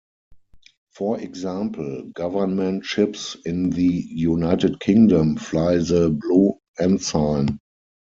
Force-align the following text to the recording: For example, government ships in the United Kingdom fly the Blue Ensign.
For 0.95 1.19
example, 1.19 2.05
government 2.15 2.85
ships 2.85 3.37
in 3.45 3.69
the 3.69 3.83
United 4.09 4.79
Kingdom 4.79 5.35
fly 5.37 5.77
the 5.77 6.09
Blue 6.09 6.53
Ensign. 6.79 7.59